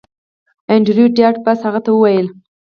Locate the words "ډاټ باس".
1.17-1.59